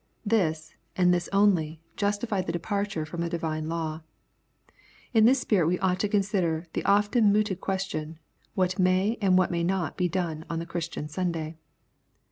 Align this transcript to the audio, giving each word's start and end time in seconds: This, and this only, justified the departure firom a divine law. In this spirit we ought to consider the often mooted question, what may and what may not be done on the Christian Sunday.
This, 0.25 0.73
and 0.95 1.13
this 1.13 1.29
only, 1.31 1.79
justified 1.95 2.47
the 2.47 2.51
departure 2.51 3.05
firom 3.05 3.23
a 3.23 3.29
divine 3.29 3.69
law. 3.69 4.01
In 5.13 5.25
this 5.25 5.39
spirit 5.41 5.67
we 5.67 5.77
ought 5.77 5.99
to 5.99 6.09
consider 6.09 6.65
the 6.73 6.83
often 6.85 7.31
mooted 7.31 7.61
question, 7.61 8.17
what 8.55 8.79
may 8.79 9.19
and 9.21 9.37
what 9.37 9.51
may 9.51 9.63
not 9.63 9.97
be 9.97 10.09
done 10.09 10.43
on 10.49 10.57
the 10.57 10.65
Christian 10.65 11.07
Sunday. 11.07 11.55